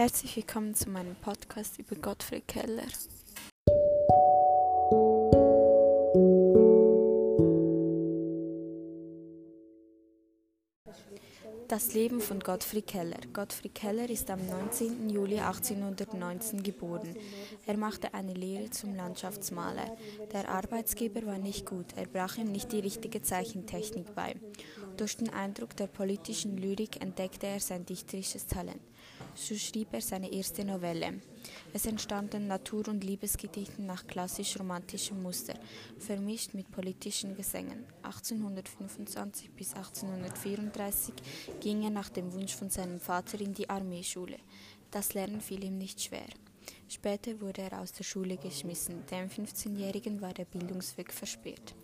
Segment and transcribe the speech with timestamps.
[0.00, 2.86] Herzlich willkommen zu meinem Podcast über Gottfried Keller.
[11.68, 13.18] Das Leben von Gottfried Keller.
[13.34, 15.10] Gottfried Keller ist am 19.
[15.10, 17.14] Juli 1819 geboren.
[17.66, 19.98] Er machte eine Lehre zum Landschaftsmaler.
[20.32, 24.34] Der Arbeitsgeber war nicht gut, er brach ihm nicht die richtige Zeichentechnik bei.
[24.96, 28.80] Durch den Eindruck der politischen Lyrik entdeckte er sein dichterisches Talent.
[29.34, 31.20] So schrieb er seine erste Novelle.
[31.72, 35.54] Es entstanden Natur- und Liebesgedichten nach klassisch-romantischem Muster,
[35.98, 37.84] vermischt mit politischen Gesängen.
[38.02, 41.14] 1825 bis 1834
[41.60, 44.38] ging er nach dem Wunsch von seinem Vater in die Armeeschule.
[44.90, 46.28] Das Lernen fiel ihm nicht schwer.
[46.88, 49.06] Später wurde er aus der Schule geschmissen.
[49.06, 51.74] Dem 15-Jährigen war der Bildungsweg versperrt.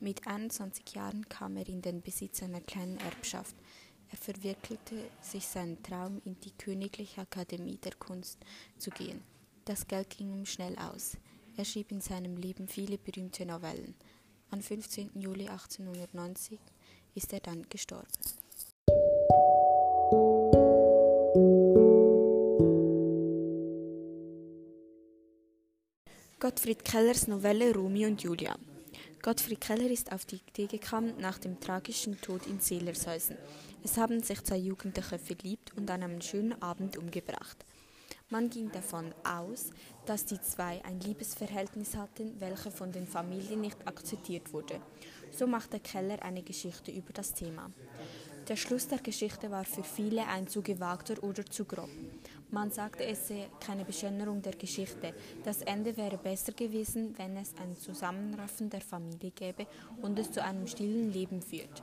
[0.00, 3.54] Mit 21 Jahren kam er in den Besitz einer kleinen Erbschaft.
[4.12, 8.38] Er verwirkelte sich seinen Traum, in die Königliche Akademie der Kunst
[8.78, 9.22] zu gehen.
[9.64, 11.16] Das Geld ging ihm schnell aus.
[11.56, 13.94] Er schrieb in seinem Leben viele berühmte Novellen.
[14.50, 15.12] Am 15.
[15.14, 16.58] Juli 1890
[17.14, 18.06] ist er dann gestorben.
[26.38, 28.56] Gottfried Kellers Novelle Romeo und Julia.
[29.22, 33.36] Gottfried Keller ist auf die Idee gekommen nach dem tragischen Tod in Seelershäusen.
[33.84, 37.64] Es haben sich zwei Jugendliche verliebt und an einem schönen Abend umgebracht.
[38.30, 39.70] Man ging davon aus,
[40.06, 44.80] dass die zwei ein Liebesverhältnis hatten, welches von den Familien nicht akzeptiert wurde.
[45.30, 47.70] So machte Keller eine Geschichte über das Thema.
[48.48, 51.90] Der Schluss der Geschichte war für viele ein zu gewagter oder zu grob.
[52.52, 55.14] Man sagte, es sei keine Beschönerung der Geschichte.
[55.42, 59.66] Das Ende wäre besser gewesen, wenn es ein Zusammenraffen der Familie gäbe
[60.02, 61.82] und es zu einem stillen Leben führt.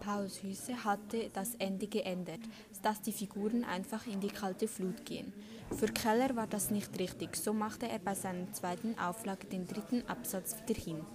[0.00, 2.40] Paul Süße hatte das Ende geändert,
[2.82, 5.32] dass die Figuren einfach in die kalte Flut gehen.
[5.78, 10.02] Für Keller war das nicht richtig, so machte er bei seiner zweiten Auflage den dritten
[10.08, 11.06] Absatz wieder hin.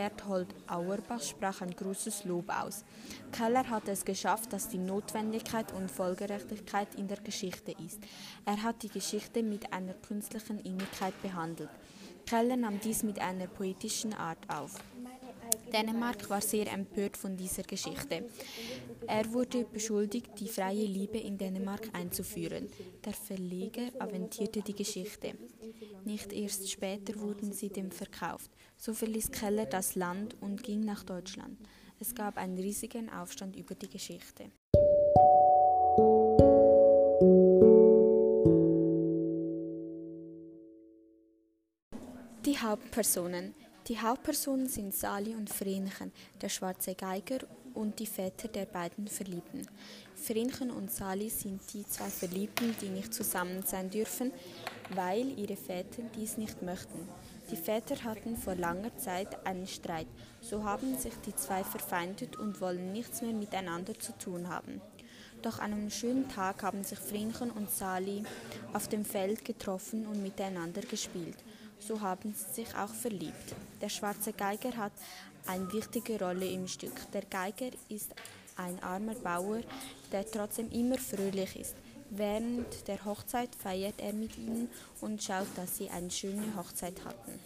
[0.00, 2.86] Berthold Auerbach sprach ein großes Lob aus.
[3.32, 8.00] Keller hatte es geschafft, dass die Notwendigkeit und Folgerechtigkeit in der Geschichte ist.
[8.46, 11.68] Er hat die Geschichte mit einer künstlichen Innigkeit behandelt.
[12.24, 14.82] Keller nahm dies mit einer poetischen Art auf.
[15.70, 18.28] Dänemark war sehr empört von dieser Geschichte.
[19.06, 22.68] Er wurde beschuldigt, die freie Liebe in Dänemark einzuführen.
[23.04, 25.34] Der Verleger aventierte die Geschichte.
[26.04, 28.50] Nicht erst später wurden sie dem verkauft.
[28.76, 31.58] So verließ Keller das Land und ging nach Deutschland.
[31.98, 34.50] Es gab einen riesigen Aufstand über die Geschichte.
[42.46, 43.54] Die Hauptpersonen
[43.90, 47.38] die Hauptpersonen sind Sali und Vrenchen, der schwarze Geiger
[47.74, 49.66] und die Väter der beiden Verliebten.
[50.14, 54.30] Vrenchen und Sali sind die zwei Verliebten, die nicht zusammen sein dürfen,
[54.94, 57.08] weil ihre Väter dies nicht möchten.
[57.50, 60.06] Die Väter hatten vor langer Zeit einen Streit,
[60.40, 64.80] so haben sich die zwei verfeindet und wollen nichts mehr miteinander zu tun haben.
[65.42, 68.22] Doch an einem schönen Tag haben sich Vrenchen und Sali
[68.72, 71.38] auf dem Feld getroffen und miteinander gespielt
[71.80, 73.54] so haben sie sich auch verliebt.
[73.80, 74.92] Der schwarze Geiger hat
[75.46, 77.10] eine wichtige Rolle im Stück.
[77.12, 78.14] Der Geiger ist
[78.56, 79.60] ein armer Bauer,
[80.12, 81.74] der trotzdem immer fröhlich ist.
[82.10, 84.68] Während der Hochzeit feiert er mit ihnen
[85.00, 87.38] und schaut, dass sie eine schöne Hochzeit hatten.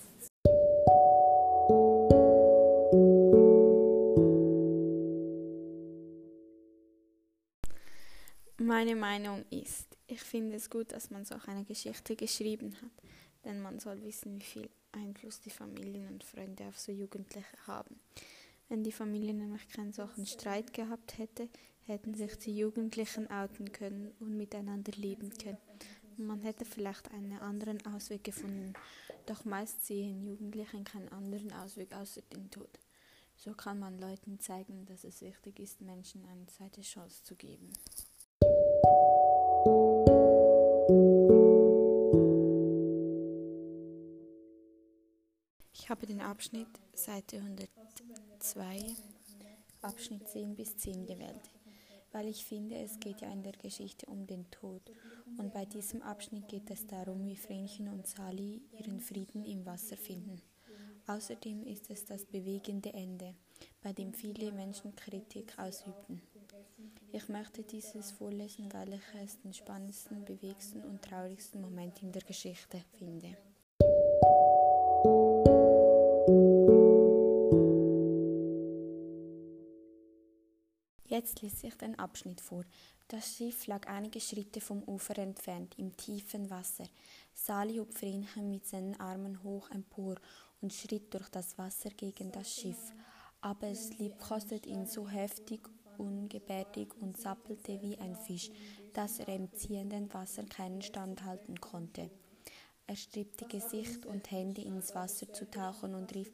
[8.56, 13.05] Meine Meinung ist, ich finde es gut, dass man so eine Geschichte geschrieben hat
[13.44, 18.00] denn man soll wissen, wie viel Einfluss die Familien und Freunde auf so Jugendliche haben.
[18.69, 21.49] Wenn die Familie nämlich keinen solchen Streit gehabt hätte,
[21.87, 25.59] hätten sich die Jugendlichen outen können und miteinander leben können.
[26.16, 28.72] Und man hätte vielleicht einen anderen Ausweg gefunden,
[29.27, 32.78] doch meist sehen Jugendlichen keinen anderen Ausweg außer den Tod.
[33.37, 37.72] So kann man Leuten zeigen, dass es wichtig ist, Menschen eine zweite Chance zu geben.
[45.85, 48.87] Ich habe den Abschnitt Seite 102,
[49.83, 51.51] Abschnitt 10 bis 10 gewählt,
[52.11, 54.81] weil ich finde, es geht ja in der Geschichte um den Tod.
[55.37, 59.99] Und bei diesem Abschnitt geht es darum, wie Vrenchen und Sali ihren Frieden im Wasser
[59.99, 60.41] finden.
[61.07, 63.35] Außerdem ist es das bewegende Ende,
[63.83, 66.23] bei dem viele Menschen Kritik ausübten.
[67.13, 72.23] Ich möchte dieses vorlesen, weil ich es den spannendsten, bewegsten und traurigsten Moment in der
[72.23, 73.37] Geschichte finde.
[81.14, 82.64] Jetzt lese ich den Abschnitt vor.
[83.06, 86.88] Das Schiff lag einige Schritte vom Ufer entfernt, im tiefen Wasser.
[87.32, 90.16] Sali hob Vrenchen mit seinen Armen hoch empor
[90.61, 92.93] und schritt durch das Wasser gegen das Schiff.
[93.43, 95.61] Aber es liebkostet ihn so heftig,
[95.99, 98.50] ungebärdig und zappelte wie ein Fisch,
[98.93, 102.11] dass er im ziehenden Wasser keinen Stand halten konnte.
[102.88, 106.32] Er strebte Gesicht und Hände ins Wasser zu tauchen und rief,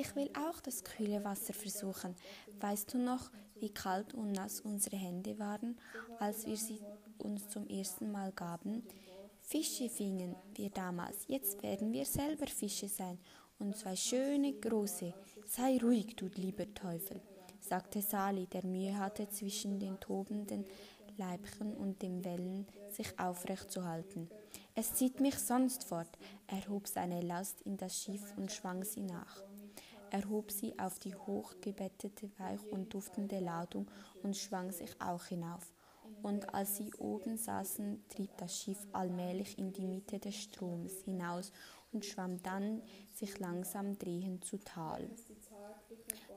[0.00, 2.16] ich will auch das kühle Wasser versuchen.
[2.58, 5.78] Weißt du noch, wie kalt und nass unsere Hände waren,
[6.18, 6.80] als wir sie
[7.18, 8.82] uns zum ersten Mal gaben?
[9.42, 13.18] Fische fingen wir damals, jetzt werden wir selber Fische sein,
[13.58, 15.12] und zwei schöne große.
[15.44, 17.20] Sei ruhig, du lieber Teufel,
[17.60, 20.64] sagte Sali, der Mühe hatte, zwischen den tobenden
[21.18, 24.30] Leibchen und den Wellen sich aufrecht zu halten.
[24.74, 26.08] Es zieht mich sonst fort.
[26.46, 29.42] Er hob seine Last in das Schiff und schwang sie nach.
[30.10, 33.88] Er hob sie auf die hochgebettete, weich und duftende Ladung
[34.22, 35.72] und schwang sich auch hinauf.
[36.22, 41.52] Und als sie oben saßen, trieb das Schiff allmählich in die Mitte des Stroms hinaus
[41.92, 42.82] und schwamm dann
[43.14, 45.08] sich langsam drehend zu Tal.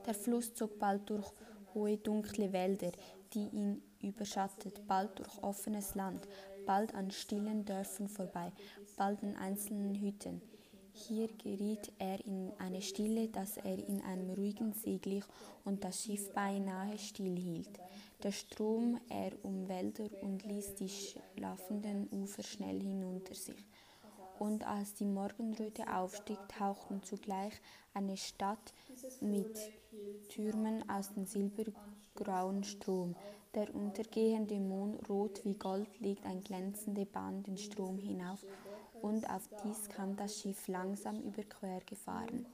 [0.06, 1.30] Der Fluss zog bald durch
[1.74, 2.92] hohe dunkle Wälder,
[3.32, 6.28] die ihn überschattet, bald durch offenes Land,
[6.66, 8.52] bald an stillen Dörfern vorbei,
[8.96, 10.40] bald an einzelnen Hütten.
[10.96, 15.24] Hier geriet er in eine Stille, dass er in einem ruhigen See glich
[15.64, 17.80] und das Schiff beinahe stillhielt.
[18.22, 23.66] Der Strom er um Wälder und ließ die schlafenden Ufer schnell hinunter sich.
[24.38, 27.54] Und als die Morgenröte aufstieg, tauchten zugleich
[27.92, 28.72] eine Stadt
[29.20, 29.58] mit
[30.28, 33.16] Türmen aus dem silbergrauen Strom.
[33.54, 38.44] Der untergehende Mond, rot wie Gold, legt ein glänzende Bahn den Strom hinauf
[39.00, 42.46] und auf dies kam das Schiff langsam überquer gefahren.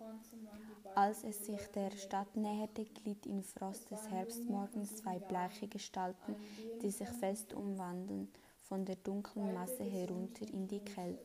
[0.95, 6.37] Als es sich der Stadt näherte, glitt in Frost des Herbstmorgens zwei bleiche Gestalten,
[6.83, 8.29] die sich fest umwandeln,
[8.61, 10.83] von der dunklen Masse herunter in die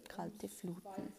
[0.07, 1.13] kalte Fluten.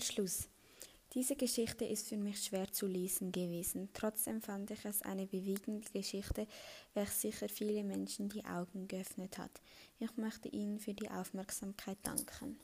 [0.00, 0.48] Der Schluss.
[1.12, 3.90] Diese Geschichte ist für mich schwer zu lesen gewesen.
[3.92, 6.46] Trotzdem fand ich es eine bewegende Geschichte,
[6.94, 9.50] welche sicher viele Menschen die Augen geöffnet hat.
[9.98, 12.58] Ich möchte Ihnen für die Aufmerksamkeit danken.